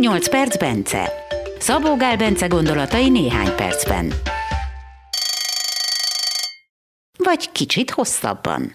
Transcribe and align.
8 0.00 0.28
perc 0.28 0.56
Bence. 0.56 1.12
Szabó 1.58 1.96
Gál 1.96 2.16
Bence 2.16 2.46
gondolatai 2.46 3.08
néhány 3.08 3.54
percben. 3.56 4.12
Vagy 7.16 7.52
kicsit 7.52 7.90
hosszabban. 7.90 8.74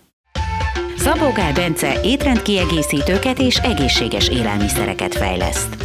Szabó 0.98 1.32
Gál 1.32 1.54
Bence 1.54 2.02
étrendkiegészítőket 2.02 3.40
és 3.40 3.58
egészséges 3.58 4.30
élelmiszereket 4.30 5.16
fejleszt. 5.16 5.76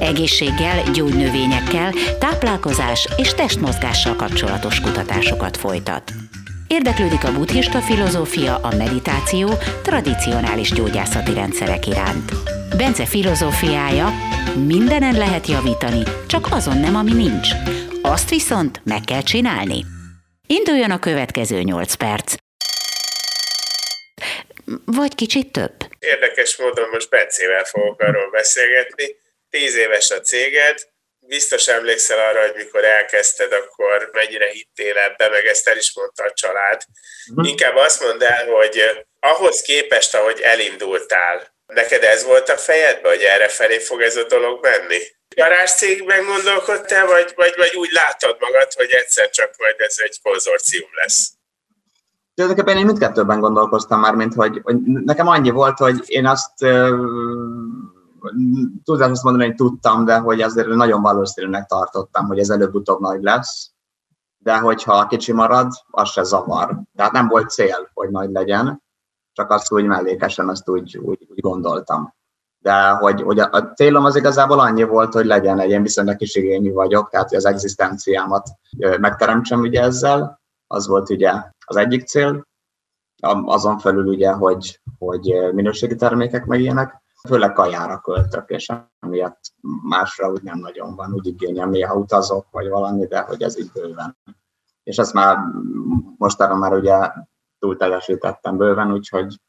Egészséggel, 0.00 0.82
gyógynövényekkel, 0.92 1.92
táplálkozás 2.18 3.08
és 3.16 3.34
testmozgással 3.34 4.16
kapcsolatos 4.16 4.80
kutatásokat 4.80 5.56
folytat. 5.56 6.12
Érdeklődik 6.66 7.24
a 7.24 7.32
buddhista 7.32 7.80
filozófia, 7.80 8.56
a 8.56 8.76
meditáció, 8.76 9.50
tradicionális 9.82 10.70
gyógyászati 10.70 11.34
rendszerek 11.34 11.86
iránt. 11.86 12.32
Bence 12.76 13.06
filozófiája, 13.06 14.08
mindenen 14.66 15.16
lehet 15.16 15.46
javítani, 15.46 16.02
csak 16.28 16.46
azon 16.50 16.78
nem, 16.78 16.96
ami 16.96 17.12
nincs. 17.12 17.48
Azt 18.02 18.30
viszont 18.30 18.80
meg 18.84 19.00
kell 19.00 19.22
csinálni. 19.22 19.84
Induljon 20.46 20.90
a 20.90 20.98
következő 20.98 21.60
8 21.60 21.94
perc. 21.94 22.34
Vagy 24.84 25.14
kicsit 25.14 25.52
több. 25.52 25.74
Érdekes 25.98 26.56
módon 26.56 26.88
most 26.88 27.10
Bencével 27.10 27.64
fogok 27.64 28.00
arról 28.00 28.30
beszélgetni. 28.30 29.16
Tíz 29.50 29.76
éves 29.76 30.10
a 30.10 30.20
céged, 30.20 30.78
biztos 31.26 31.68
emlékszel 31.68 32.18
arra, 32.18 32.40
hogy 32.40 32.54
mikor 32.56 32.84
elkezdted, 32.84 33.52
akkor 33.52 34.10
mennyire 34.12 34.50
hittél 34.50 34.96
ebbe, 34.96 35.28
meg 35.28 35.46
ezt 35.46 35.68
el 35.68 35.76
is 35.76 35.94
mondta 35.94 36.24
a 36.24 36.32
család. 36.32 36.82
Uh-huh. 37.30 37.48
Inkább 37.48 37.76
azt 37.76 38.02
mondd 38.02 38.22
el, 38.22 38.46
hogy 38.46 39.06
ahhoz 39.20 39.60
képest, 39.62 40.14
ahogy 40.14 40.40
elindultál, 40.40 41.53
neked 41.74 42.02
ez 42.02 42.24
volt 42.24 42.48
a 42.48 42.56
fejedben, 42.56 43.12
hogy 43.12 43.22
erre 43.22 43.48
felé 43.48 43.78
fog 43.78 44.00
ez 44.00 44.16
a 44.16 44.26
dolog 44.28 44.58
menni? 44.62 44.98
cégben 45.76 46.24
gondolkodtál, 46.24 47.06
vagy, 47.06 47.32
vagy, 47.36 47.54
vagy 47.56 47.74
úgy 47.76 47.90
látod 47.92 48.36
magad, 48.40 48.72
hogy 48.72 48.90
egyszer 48.90 49.30
csak 49.30 49.50
majd 49.58 49.74
ez 49.78 49.96
egy 49.98 50.20
konzorcium 50.22 50.88
lesz? 51.02 51.32
Tulajdonképpen 52.34 52.78
én 52.78 52.86
mindkettőben 52.86 53.40
gondolkoztam 53.40 54.00
már, 54.00 54.14
mint 54.14 54.34
hogy, 54.34 54.60
hogy 54.62 54.76
nekem 54.82 55.28
annyi 55.28 55.50
volt, 55.50 55.78
hogy 55.78 56.02
én 56.06 56.26
azt 56.26 56.52
tudás 58.84 59.10
azt 59.10 59.22
mondani, 59.22 59.46
hogy 59.46 59.54
tudtam, 59.54 60.04
de 60.04 60.16
hogy 60.16 60.40
azért 60.40 60.66
nagyon 60.66 61.02
valószínűnek 61.02 61.66
tartottam, 61.66 62.26
hogy 62.26 62.38
ez 62.38 62.50
előbb-utóbb 62.50 63.00
nagy 63.00 63.22
lesz. 63.22 63.70
De 64.38 64.58
hogyha 64.58 65.06
kicsi 65.06 65.32
marad, 65.32 65.72
az 65.90 66.10
se 66.10 66.22
zavar. 66.22 66.80
Tehát 66.96 67.12
nem 67.12 67.28
volt 67.28 67.50
cél, 67.50 67.90
hogy 67.94 68.10
nagy 68.10 68.30
legyen, 68.30 68.83
csak 69.34 69.50
azt 69.50 69.72
úgy 69.72 69.84
mellékesen 69.84 70.48
azt 70.48 70.68
úgy, 70.68 70.98
úgy, 70.98 71.26
úgy 71.28 71.40
gondoltam. 71.40 72.14
De 72.58 72.88
hogy, 72.88 73.22
hogy 73.22 73.38
a, 73.38 73.72
célom 73.74 74.04
az 74.04 74.16
igazából 74.16 74.60
annyi 74.60 74.82
volt, 74.82 75.12
hogy 75.12 75.26
legyen 75.26 75.58
egy 75.60 75.68
ilyen 75.68 75.82
viszonylag 75.82 76.16
kis 76.16 76.34
igényű 76.34 76.72
vagyok, 76.72 77.10
tehát 77.10 77.28
hogy 77.28 77.38
az 77.38 77.44
egzisztenciámat 77.44 78.48
megteremtsem 78.78 79.60
ugye 79.60 79.82
ezzel, 79.82 80.40
az 80.66 80.86
volt 80.86 81.10
ugye 81.10 81.32
az 81.66 81.76
egyik 81.76 82.06
cél, 82.06 82.46
azon 83.44 83.78
felül 83.78 84.06
ugye, 84.06 84.32
hogy, 84.32 84.80
hogy 84.98 85.34
minőségi 85.52 85.94
termékek 85.94 86.46
meg 86.46 86.60
ilyenek, 86.60 87.02
főleg 87.28 87.52
kajára 87.52 87.98
költök, 87.98 88.50
és 88.50 88.72
emiatt 89.00 89.40
másra 89.82 90.30
úgy 90.30 90.42
nem 90.42 90.58
nagyon 90.58 90.94
van, 90.94 91.12
úgy 91.12 91.26
igényem, 91.26 91.70
néha 91.70 91.94
utazok, 91.94 92.46
vagy 92.50 92.68
valami, 92.68 93.06
de 93.06 93.20
hogy 93.20 93.42
ez 93.42 93.58
így 93.58 93.70
bőven. 93.72 94.16
És 94.82 94.96
ezt 94.96 95.12
már 95.12 95.38
mostanra 96.16 96.54
már 96.54 96.72
ugye 96.72 97.10
túl 97.64 97.76
teljesítettem 97.76 98.56
bőven, 98.56 98.92
úgyhogy 98.92 99.40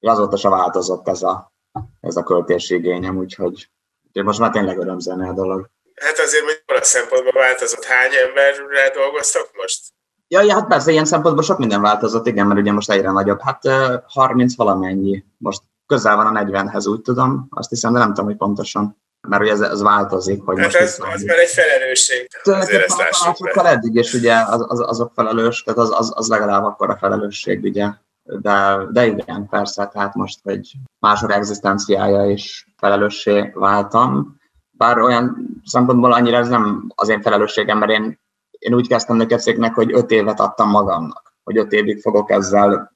azóta 0.00 0.36
se 0.36 0.48
változott 0.48 1.08
ez 1.08 1.22
a, 1.22 1.52
ez 2.00 2.16
a 2.16 2.22
költési 2.22 2.74
igényem, 2.74 3.16
úgyhogy 3.16 3.70
most 4.12 4.38
már 4.38 4.50
tényleg 4.50 4.78
örömzene 4.78 5.28
a 5.28 5.32
dolog. 5.32 5.70
Hát 5.94 6.18
azért 6.18 6.44
hogy 6.44 6.76
a 6.76 6.84
szempontból 6.84 7.32
változott. 7.32 7.84
Hány 7.84 8.10
emberrel 8.26 8.90
dolgoztak 8.94 9.50
most? 9.56 9.80
Ja, 10.28 10.40
ja, 10.40 10.54
hát 10.54 10.66
persze, 10.66 10.90
ilyen 10.90 11.04
szempontból 11.04 11.44
sok 11.44 11.58
minden 11.58 11.80
változott, 11.80 12.26
igen, 12.26 12.46
mert 12.46 12.60
ugye 12.60 12.72
most 12.72 12.90
egyre 12.90 13.10
nagyobb. 13.10 13.40
Hát 13.40 13.62
30 14.06 14.56
valamennyi. 14.56 15.24
Most 15.38 15.62
közel 15.86 16.16
van 16.16 16.36
a 16.36 16.40
40-hez, 16.44 16.88
úgy 16.88 17.00
tudom, 17.00 17.46
azt 17.50 17.68
hiszem, 17.68 17.92
de 17.92 17.98
nem 17.98 18.08
tudom, 18.08 18.24
hogy 18.24 18.36
pontosan. 18.36 19.02
Mert 19.28 19.42
ugye 19.42 19.52
ez, 19.52 19.60
ez 19.60 19.82
változik. 19.82 20.42
Hogy 20.44 20.56
hát 20.56 20.64
most 20.64 20.76
ez, 20.76 20.98
az 21.14 21.22
már 21.22 21.38
egy 21.38 21.48
felelősség. 21.48 22.28
Azért 22.42 22.84
ezt 22.84 22.98
lássuk 22.98 23.56
eddig 23.56 23.94
is 23.94 24.14
ugye 24.14 24.34
az, 24.34 24.64
az, 24.68 24.80
azok 24.80 25.12
felelős, 25.14 25.62
tehát 25.62 25.80
az, 25.80 25.90
az, 25.98 26.12
az 26.14 26.28
legalább 26.28 26.64
akkor 26.64 26.90
a 26.90 26.96
felelősség, 26.96 27.62
ugye. 27.62 27.88
De, 28.22 28.76
de 28.90 29.06
igen, 29.06 29.48
persze, 29.48 29.86
tehát 29.86 30.14
most, 30.14 30.38
hogy 30.42 30.72
mások 30.98 31.32
egzisztenciája 31.32 32.30
is 32.30 32.68
felelőssé 32.76 33.50
váltam, 33.54 34.40
bár 34.70 34.98
olyan 34.98 35.36
szempontból 35.64 36.12
annyira 36.12 36.36
ez 36.36 36.48
nem 36.48 36.92
az 36.94 37.08
én 37.08 37.22
felelősségem, 37.22 37.78
mert 37.78 37.92
én, 37.92 38.20
én 38.58 38.74
úgy 38.74 38.88
kezdtem 38.88 39.16
nökeszéknek, 39.16 39.74
hogy 39.74 39.92
öt 39.92 40.10
évet 40.10 40.40
adtam 40.40 40.70
magamnak, 40.70 41.34
hogy 41.44 41.58
öt 41.58 41.72
évig 41.72 42.00
fogok 42.00 42.30
ezzel 42.30 42.92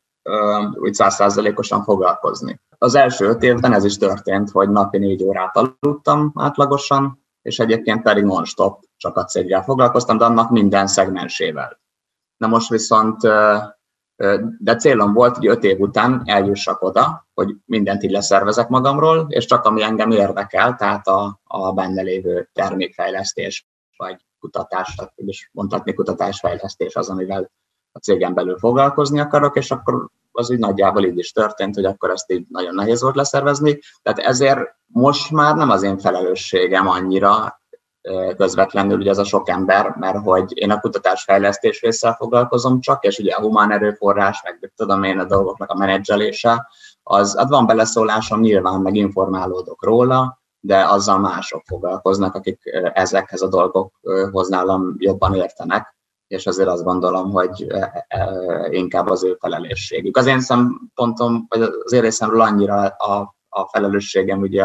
úgy 0.72 0.94
százszázalékosan 0.94 1.82
foglalkozni. 1.82 2.60
Az 2.78 2.94
első 2.94 3.26
öt 3.26 3.42
évben 3.42 3.72
ez 3.72 3.84
is 3.84 3.96
történt, 3.96 4.50
hogy 4.50 4.68
napi 4.68 4.98
négy 4.98 5.22
órát 5.22 5.56
aludtam 5.56 6.32
átlagosan, 6.34 7.24
és 7.42 7.58
egyébként 7.58 8.02
pedig 8.02 8.24
non-stop 8.24 8.84
csak 8.96 9.16
a 9.16 9.24
céggel 9.24 9.62
foglalkoztam, 9.62 10.18
de 10.18 10.24
annak 10.24 10.50
minden 10.50 10.86
szegmensével. 10.86 11.80
Na 12.36 12.46
most 12.46 12.68
viszont, 12.68 13.20
de 14.58 14.76
célom 14.78 15.12
volt, 15.12 15.36
hogy 15.36 15.46
öt 15.46 15.64
év 15.64 15.80
után 15.80 16.22
eljussak 16.24 16.82
oda, 16.82 17.28
hogy 17.34 17.54
mindent 17.64 18.02
így 18.02 18.10
leszervezek 18.10 18.68
magamról, 18.68 19.26
és 19.28 19.44
csak 19.44 19.64
ami 19.64 19.82
engem 19.82 20.10
érdekel, 20.10 20.74
tehát 20.74 21.06
a, 21.06 21.40
a 21.44 21.72
benne 21.72 22.02
lévő 22.02 22.48
termékfejlesztés, 22.52 23.66
vagy 23.96 24.24
kutatás, 24.38 24.96
és 25.14 25.48
mondhatni 25.52 25.94
kutatásfejlesztés 25.94 26.94
az, 26.94 27.08
amivel 27.08 27.50
a 27.96 27.98
cégen 27.98 28.34
belül 28.34 28.58
foglalkozni 28.58 29.20
akarok, 29.20 29.56
és 29.56 29.70
akkor 29.70 30.08
az 30.32 30.50
úgy 30.50 30.58
nagyjából 30.58 31.04
így 31.04 31.18
is 31.18 31.32
történt, 31.32 31.74
hogy 31.74 31.84
akkor 31.84 32.10
ezt 32.10 32.32
így 32.32 32.46
nagyon 32.48 32.74
nehéz 32.74 33.02
volt 33.02 33.14
leszervezni. 33.14 33.78
Tehát 34.02 34.18
ezért 34.18 34.60
most 34.86 35.30
már 35.30 35.56
nem 35.56 35.70
az 35.70 35.82
én 35.82 35.98
felelősségem 35.98 36.88
annyira 36.88 37.60
közvetlenül 38.36 38.98
ugye 38.98 39.10
ez 39.10 39.18
a 39.18 39.24
sok 39.24 39.48
ember, 39.48 39.94
mert 39.98 40.18
hogy 40.18 40.52
én 40.54 40.70
a 40.70 40.80
kutatásfejlesztés 40.80 41.80
résszel 41.80 42.14
foglalkozom 42.14 42.80
csak, 42.80 43.04
és 43.04 43.18
ugye 43.18 43.32
a 43.32 43.40
humán 43.40 43.70
erőforrás, 43.70 44.42
meg 44.42 44.72
tudom 44.76 45.02
én 45.02 45.18
a 45.18 45.24
dolgoknak 45.24 45.70
a 45.70 45.76
menedzselése, 45.76 46.68
az, 47.02 47.36
az 47.38 47.48
van 47.48 47.66
beleszólásom, 47.66 48.40
nyilván 48.40 48.80
meg 48.80 48.94
informálódok 48.94 49.84
róla, 49.84 50.40
de 50.60 50.84
azzal 50.84 51.18
mások 51.18 51.62
foglalkoznak, 51.64 52.34
akik 52.34 52.60
ezekhez 52.92 53.42
a 53.42 53.48
dolgokhoz 53.48 54.48
nálam 54.48 54.94
jobban 54.98 55.34
értenek, 55.34 55.95
és 56.26 56.46
azért 56.46 56.68
azt 56.68 56.84
gondolom, 56.84 57.30
hogy 57.30 57.66
e, 57.68 58.06
e, 58.08 58.28
inkább 58.70 59.08
az 59.08 59.24
ő 59.24 59.36
felelősségük. 59.40 60.16
Az 60.16 60.26
én 60.26 60.40
szempontom, 60.40 61.46
vagy 61.48 61.62
az 61.62 61.92
én 61.92 62.00
részemről 62.00 62.40
annyira 62.40 62.86
a, 62.86 63.36
a 63.48 63.68
felelősségem, 63.68 64.40
ugye, 64.40 64.64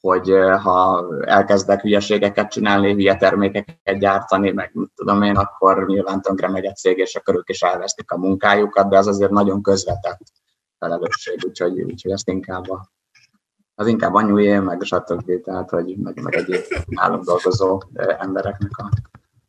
hogy 0.00 0.32
ha 0.62 1.06
elkezdek 1.24 1.80
hülyeségeket 1.80 2.50
csinálni, 2.50 2.92
hülye 2.92 3.16
termékeket 3.16 3.98
gyártani, 3.98 4.50
meg 4.50 4.72
tudom 4.94 5.22
én, 5.22 5.36
akkor 5.36 5.86
nyilván 5.86 6.22
tönkre 6.22 6.48
megy 6.48 6.64
egy 6.64 6.76
cég, 6.76 6.98
és 6.98 7.14
akkor 7.14 7.34
ők 7.34 7.48
is 7.48 7.62
elvesztik 7.62 8.10
a 8.10 8.18
munkájukat, 8.18 8.88
de 8.88 8.98
az 8.98 9.06
azért 9.06 9.30
nagyon 9.30 9.62
közvetett 9.62 10.20
felelősség, 10.78 11.38
úgyhogy, 11.46 11.82
úgyhogy 11.82 12.10
ezt 12.10 12.28
inkább 12.28 12.70
a, 12.70 12.90
az 13.74 13.86
inkább 13.86 14.14
anyué, 14.14 14.58
meg 14.58 14.82
stb. 14.82 15.42
Tehát, 15.42 15.70
hogy 15.70 15.96
meg, 15.96 16.22
meg 16.22 16.34
egyéb 16.34 16.62
nálunk 16.86 17.24
dolgozó 17.24 17.82
embereknek 18.18 18.70
a 18.76 18.90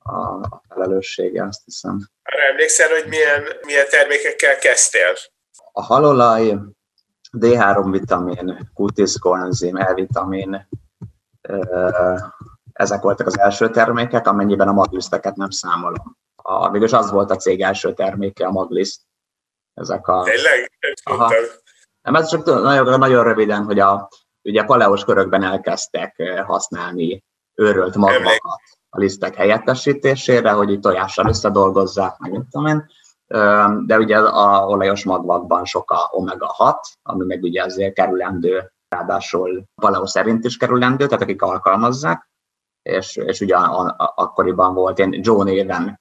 a, 0.09 0.39
a 0.49 0.61
felelőssége, 0.67 1.43
azt 1.43 1.61
hiszem. 1.65 1.99
Arra 2.23 2.43
emlékszel, 2.43 2.89
hogy 2.89 3.05
milyen, 3.07 3.43
milyen 3.65 3.85
termékekkel 3.89 4.57
kezdtél? 4.57 5.13
A 5.71 5.81
halolaj, 5.81 6.57
D3 7.37 7.87
vitamin, 7.91 8.71
Q10 8.75 9.15
koenzim, 9.19 9.75
E-vitamin, 9.75 10.67
ezek 12.73 13.01
voltak 13.01 13.27
az 13.27 13.39
első 13.39 13.69
termékek, 13.69 14.27
amennyiben 14.27 14.67
a 14.67 14.71
magliszteket 14.71 15.35
nem 15.35 15.49
számolom. 15.49 16.17
A, 16.35 16.71
végülis 16.71 16.93
az 16.93 17.11
volt 17.11 17.31
a 17.31 17.35
cég 17.35 17.61
első 17.61 17.93
terméke, 17.93 18.45
a 18.45 18.51
magliszt. 18.51 19.01
Ezek 19.73 20.07
a... 20.07 20.23
Tényleg? 20.23 20.71
Aha. 21.03 21.33
Nem, 22.01 22.15
ez 22.15 22.29
csak 22.29 22.45
nagyon, 22.45 22.99
nagyon 22.99 23.23
röviden, 23.23 23.63
hogy 23.63 23.79
a, 23.79 24.09
ugye 24.41 24.63
paleós 24.63 25.03
körökben 25.03 25.43
elkezdtek 25.43 26.41
használni 26.45 27.23
őrölt 27.53 27.95
magvakat 27.95 28.61
a 28.89 28.99
lisztek 28.99 29.35
helyettesítésére, 29.35 30.51
hogy 30.51 30.71
itt 30.71 30.81
tojással 30.81 31.27
összedolgozzák, 31.27 32.17
meg 32.17 32.31
mit 32.31 32.47
tudom 32.49 32.67
én. 32.67 32.85
De 33.85 33.97
ugye 33.97 34.17
a 34.17 34.65
olajos 34.67 35.03
magvakban 35.03 35.65
sok 35.65 35.91
a 35.91 36.09
omega-6, 36.11 36.75
ami 37.01 37.25
meg 37.25 37.43
ugye 37.43 37.63
azért 37.63 37.93
kerülendő, 37.93 38.71
ráadásul 38.89 39.63
paleo 39.75 40.05
szerint 40.05 40.45
is 40.45 40.57
kerülendő, 40.57 41.05
tehát 41.05 41.23
akik 41.23 41.41
alkalmazzák, 41.41 42.29
és, 42.81 43.15
és 43.15 43.41
ugye 43.41 43.55
a, 43.55 43.85
a, 43.85 44.13
akkoriban 44.15 44.73
volt, 44.73 44.99
én 44.99 45.19
Joe 45.23 45.43
néven 45.43 45.99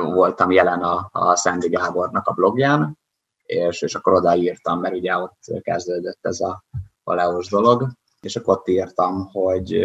voltam 0.00 0.50
jelen 0.50 0.82
a, 0.82 1.08
a 1.12 1.36
Szendi 1.36 1.68
Gábornak 1.68 2.26
a 2.26 2.32
blogján, 2.32 2.98
és, 3.42 3.82
és 3.82 3.94
akkor 3.94 4.12
odaírtam, 4.12 4.80
mert 4.80 4.94
ugye 4.94 5.16
ott 5.16 5.38
kezdődött 5.60 6.18
ez 6.20 6.40
a 6.40 6.64
paleós 7.04 7.48
dolog, 7.48 7.88
és 8.20 8.36
akkor 8.36 8.56
ott 8.56 8.68
írtam, 8.68 9.28
hogy, 9.32 9.84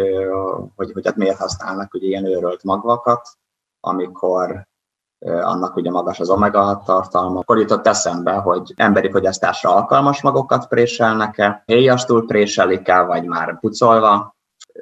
hogy, 0.76 0.92
hogy 0.92 1.06
hát 1.06 1.16
miért 1.16 1.38
használnak 1.38 1.94
ugye 1.94 2.06
ilyen 2.06 2.26
őrölt 2.26 2.62
magvakat, 2.62 3.28
amikor 3.80 4.66
annak 5.24 5.76
ugye 5.76 5.90
magas 5.90 6.20
az 6.20 6.30
omega 6.30 6.82
tartalma. 6.84 7.38
Akkor 7.38 7.58
jutott 7.58 7.86
eszembe, 7.86 8.32
hogy 8.32 8.72
emberi 8.76 9.10
fogyasztásra 9.10 9.74
alkalmas 9.74 10.22
magokat 10.22 10.68
préselnek-e, 10.68 11.62
héjastul 11.66 12.26
préselik-e, 12.26 13.00
vagy 13.00 13.24
már 13.24 13.58
pucolva, 13.58 14.36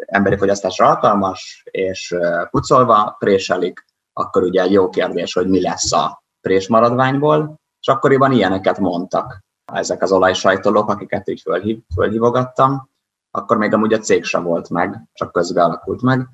emberi 0.07 0.37
fogyasztásra 0.37 0.87
alkalmas, 0.87 1.63
és 1.71 2.17
pucolva 2.51 3.17
préselik, 3.19 3.85
akkor 4.13 4.43
ugye 4.43 4.63
egy 4.63 4.73
jó 4.73 4.89
kérdés, 4.89 5.33
hogy 5.33 5.49
mi 5.49 5.61
lesz 5.61 5.93
a 5.93 6.23
présmaradványból, 6.41 7.61
és 7.81 7.89
akkoriban 7.89 8.33
ilyeneket 8.33 8.79
mondtak 8.79 9.41
ezek 9.73 10.03
az 10.03 10.13
olajsajtolók, 10.13 10.91
akiket 10.91 11.29
így 11.29 11.41
fölhív, 11.41 11.79
fölhívogattam, 11.95 12.91
akkor 13.35 13.57
még 13.57 13.75
amúgy 13.75 13.93
a 13.93 13.99
cég 13.99 14.25
sem 14.25 14.43
volt 14.43 14.71
meg, 14.71 15.03
csak 15.13 15.33
közben 15.33 15.65
alakult 15.65 16.03
meg. 16.03 16.29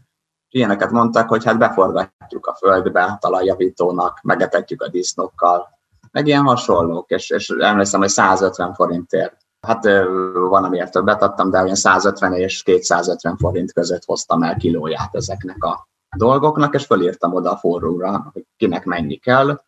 Ilyeneket 0.49 0.91
mondtak, 0.91 1.29
hogy 1.29 1.45
hát 1.45 1.59
beforgatjuk 1.59 2.47
a 2.47 2.55
földbe 2.55 3.17
talajjavítónak, 3.21 4.21
megetetjük 4.23 4.83
a 4.83 4.89
disznókkal, 4.89 5.69
meg 6.13 6.27
ilyen 6.27 6.45
hasonlók, 6.45 7.11
és, 7.11 7.31
és 7.31 7.49
emlékszem, 7.49 8.01
hogy 8.01 8.09
150 8.09 8.75
forintért. 8.75 9.37
Hát 9.67 9.85
van, 10.33 10.65
amiért 10.65 10.93
többet 10.93 11.23
adtam, 11.23 11.51
de 11.51 11.63
olyan 11.63 11.75
150 11.75 12.33
és 12.33 12.63
250 12.63 13.37
forint 13.37 13.73
között 13.73 14.05
hoztam 14.05 14.43
el 14.43 14.57
kilóját 14.57 15.15
ezeknek 15.15 15.65
a 15.65 15.89
dolgoknak, 16.17 16.75
és 16.75 16.87
fölírtam 16.87 17.35
oda 17.35 17.51
a 17.51 17.57
forróra, 17.57 18.31
hogy 18.33 18.47
kinek 18.57 18.85
mennyi 18.85 19.17
kell, 19.17 19.61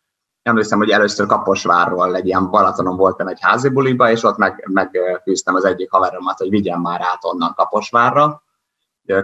emlékszem, 0.43 0.77
hogy 0.77 0.89
először 0.89 1.27
Kaposvárról 1.27 2.15
egy 2.15 2.27
ilyen 2.27 2.49
Balatonon 2.49 2.97
voltam 2.97 3.27
egy 3.27 3.39
házi 3.41 3.69
buliba, 3.69 4.11
és 4.11 4.23
ott 4.23 4.37
meg, 4.37 4.67
megfűztem 4.71 5.55
az 5.55 5.65
egyik 5.65 5.91
haveromat, 5.91 6.37
hogy 6.37 6.49
vigyen 6.49 6.79
már 6.79 7.01
át 7.01 7.23
onnan 7.25 7.53
Kaposvárra. 7.55 8.43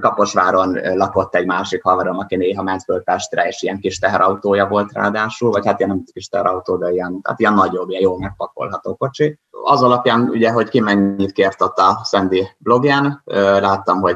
Kaposváron 0.02 0.80
lakott 0.96 1.36
egy 1.36 1.46
másik 1.46 1.84
haverom, 1.84 2.18
aki 2.18 2.36
néha 2.36 2.64
ment 2.64 2.84
föl 2.84 3.04
Pestre, 3.04 3.48
és 3.48 3.62
ilyen 3.62 3.80
kis 3.80 4.00
teherautója 4.00 4.68
volt 4.68 4.92
ráadásul, 4.92 5.52
vagy 5.52 5.66
hát 5.66 5.80
ilyen 5.80 5.92
nem 5.92 6.04
kis 6.14 6.28
teherautó, 6.28 6.78
de 6.78 6.92
ilyen, 6.92 7.20
hát 7.24 7.40
ilyen 7.40 7.54
nagyobb, 7.54 7.90
ilyen 7.90 8.02
jól 8.02 8.20
megpakolható 8.20 8.96
kocsi. 8.96 9.40
Az 9.50 9.84
alapján 9.84 10.22
ugye, 10.22 10.52
hogy 10.52 10.70
ki 10.70 10.80
mennyit 10.80 11.32
kért 11.32 11.62
ott 11.62 11.78
a 11.78 12.02
Sandy 12.04 12.48
blogján, 12.58 13.22
láttam, 13.60 14.00
hogy 14.02 14.16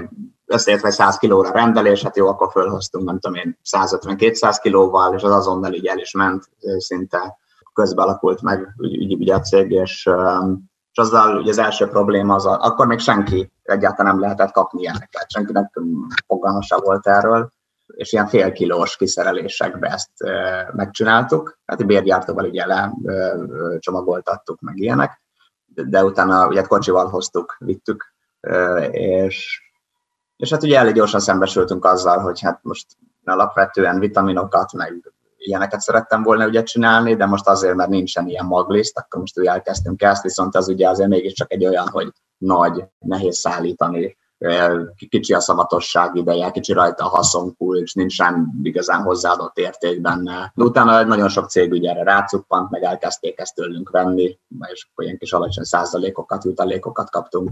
összeértve 0.52 0.90
100 0.90 1.18
kilóra 1.18 1.52
rendelés, 1.52 2.04
hát 2.04 2.18
jó, 2.18 2.28
akkor 2.28 2.52
fölhoztunk, 2.52 3.06
nem 3.06 3.20
tudom 3.20 3.38
én, 3.38 3.58
150-200 3.72 4.58
kilóval, 4.62 5.14
és 5.16 5.22
az 5.22 5.32
azonnal 5.32 5.74
így 5.74 5.86
el 5.86 5.98
is 5.98 6.14
ment, 6.14 6.50
szinte 6.78 7.38
közben 7.74 8.06
alakult 8.06 8.42
meg 8.42 8.76
ugye 9.20 9.36
a 9.36 9.40
cég, 9.40 9.72
és, 9.72 10.10
és 10.92 10.98
azzal 10.98 11.38
ugye 11.38 11.50
az 11.50 11.58
első 11.58 11.88
probléma 11.88 12.36
az, 12.36 12.46
akkor 12.46 12.88
még 12.88 13.00
senki 13.00 13.52
egyáltalán 13.64 14.12
nem 14.12 14.22
lehetett 14.22 14.52
kapni 14.52 14.82
ilyeneket, 14.82 15.32
senkinek 15.32 15.80
fogalma 16.28 16.60
volt 16.84 17.08
erről, 17.08 17.50
és 17.86 18.14
ilyen 18.14 18.28
fél 18.28 18.52
kilós 18.52 18.96
kiszerelésekbe 18.96 19.88
ezt 19.88 20.10
megcsináltuk, 20.74 21.60
hát 21.66 21.86
bérgyártóval 21.86 22.46
ugye 22.46 22.66
le 22.66 22.94
csomagoltattuk 23.80 24.60
meg 24.60 24.78
ilyenek, 24.78 25.22
de 25.66 26.04
utána 26.04 26.48
ugye 26.48 26.62
kocsival 26.62 27.08
hoztuk, 27.08 27.56
vittük, 27.60 28.14
és 28.92 29.71
és 30.42 30.50
hát 30.50 30.64
ugye 30.64 30.78
elég 30.78 30.94
gyorsan 30.94 31.20
szembesültünk 31.20 31.86
azzal, 31.86 32.18
hogy 32.18 32.42
hát 32.42 32.60
most 32.64 32.86
alapvetően 33.26 34.00
vitaminokat, 34.00 34.74
meg 34.74 35.12
ilyeneket 35.38 35.80
szerettem 35.80 36.24
volna 36.24 36.48
ugye 36.48 36.64
csinálni, 36.64 37.16
de 37.16 37.26
most 37.26 37.48
azért, 37.48 37.76
mert 37.76 37.90
nincsen 37.90 38.28
ilyen 38.28 38.46
magliszt, 38.46 38.98
akkor 38.98 39.20
most 39.20 39.38
ugye 39.38 39.52
elkezdtünk 39.52 40.02
ezt, 40.02 40.24
viszont 40.24 40.56
az 40.56 40.68
ugye 40.68 40.90
azért 40.90 41.10
mégiscsak 41.10 41.54
egy 41.54 41.66
olyan, 41.66 41.88
hogy 41.88 42.12
nagy, 42.38 42.84
nehéz 43.00 43.38
szállítani, 43.38 44.18
kicsi 45.10 45.34
a 45.34 45.40
szavatosság 45.40 46.16
ideje, 46.16 46.52
kicsi 46.52 46.74
rajta 46.74 47.06
a 47.06 47.10
haszonkulcs, 47.10 47.96
nincsen 47.96 48.60
igazán 48.64 49.02
hozzáadott 49.02 49.58
érték 49.58 50.02
benne. 50.02 50.52
Utána 50.56 51.04
nagyon 51.04 51.30
sok 51.30 51.50
cég 51.50 51.72
ugye 51.72 51.90
erre 51.90 52.04
rácuppant, 52.04 52.70
meg 52.70 52.84
elkezdték 52.84 53.40
ezt 53.40 53.56
tőlünk 53.56 53.90
venni, 53.90 54.40
és 54.72 54.88
akkor 54.92 55.06
ilyen 55.06 55.18
kis 55.18 55.34
alacsony 55.34 55.64
százalékokat, 55.64 56.44
jutalékokat 56.44 57.10
kaptunk 57.10 57.50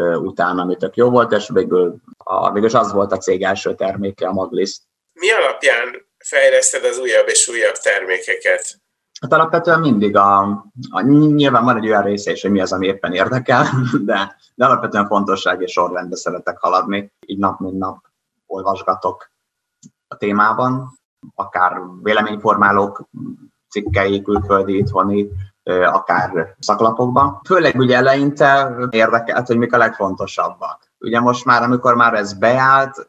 utána, 0.00 0.62
ami 0.62 0.76
tök 0.76 0.96
jó 0.96 1.10
volt, 1.10 1.32
és 1.32 1.48
végül, 1.52 1.96
a, 2.16 2.52
végül 2.52 2.76
az 2.76 2.92
volt 2.92 3.12
a 3.12 3.18
cég 3.18 3.42
első 3.42 3.74
terméke, 3.74 4.26
a 4.26 4.32
Maglis. 4.32 4.80
Mi 5.12 5.30
alapján 5.30 6.06
fejleszted 6.18 6.84
az 6.84 6.98
újabb 6.98 7.28
és 7.28 7.48
újabb 7.48 7.76
termékeket? 7.76 8.80
Hát 9.20 9.32
alapvetően 9.32 9.80
mindig 9.80 10.16
a, 10.16 10.40
a, 10.90 11.00
nyilván 11.00 11.64
van 11.64 11.76
egy 11.76 11.86
olyan 11.86 12.02
része 12.02 12.30
is, 12.30 12.42
hogy 12.42 12.50
mi 12.50 12.60
az, 12.60 12.72
ami 12.72 12.86
éppen 12.86 13.12
érdekel, 13.12 13.66
de, 14.04 14.36
de 14.54 14.64
alapvetően 14.64 15.06
fontosság 15.06 15.62
és 15.62 15.72
sorrendbe 15.72 16.16
szeretek 16.16 16.58
haladni. 16.58 17.12
Így 17.26 17.38
nap 17.38 17.60
mint 17.60 17.78
nap 17.78 17.98
olvasgatok 18.46 19.30
a 20.08 20.16
témában, 20.16 20.98
akár 21.34 21.80
véleményformálók 22.02 23.08
cikkei, 23.68 24.22
külföldi, 24.22 24.76
itthoni, 24.76 25.28
akár 25.64 26.56
szaklapokban. 26.58 27.40
Főleg 27.44 27.74
ugye 27.74 27.96
eleinte 27.96 28.76
érdekelt, 28.90 29.46
hogy 29.46 29.58
mik 29.58 29.72
a 29.72 29.78
legfontosabbak. 29.78 30.90
Ugye 30.98 31.20
most 31.20 31.44
már, 31.44 31.62
amikor 31.62 31.94
már 31.94 32.14
ez 32.14 32.32
beállt, 32.32 33.06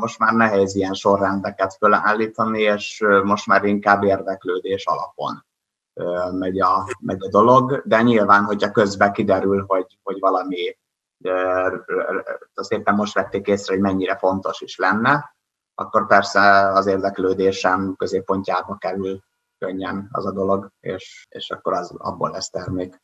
most 0.00 0.18
már 0.18 0.32
nehéz 0.32 0.74
ilyen 0.74 0.92
sorrendeket 0.92 1.74
fölállítani, 1.74 2.60
és 2.60 3.04
most 3.24 3.46
már 3.46 3.64
inkább 3.64 4.02
érdeklődés 4.02 4.86
alapon 4.86 5.44
megy 6.38 6.60
a, 6.60 6.88
megy 7.00 7.24
a 7.24 7.28
dolog, 7.28 7.82
de 7.84 8.02
nyilván, 8.02 8.44
hogyha 8.44 8.70
közben 8.70 9.12
kiderül, 9.12 9.64
hogy, 9.66 9.98
hogy 10.02 10.18
valami 10.20 10.76
azt 12.54 12.72
éppen 12.72 12.94
most 12.94 13.14
vették 13.14 13.46
észre, 13.46 13.74
hogy 13.74 13.82
mennyire 13.82 14.16
fontos 14.16 14.60
is 14.60 14.76
lenne, 14.76 15.36
akkor 15.74 16.06
persze 16.06 16.72
az 16.72 16.86
érdeklődésem 16.86 17.94
középpontjába 17.96 18.76
kerül 18.76 19.22
könnyen 19.64 20.08
az 20.12 20.26
a 20.26 20.32
dolog, 20.32 20.70
és, 20.80 21.26
és 21.30 21.50
akkor 21.50 21.72
az, 21.72 21.94
abból 21.98 22.30
lesz 22.30 22.50
termék. 22.50 23.02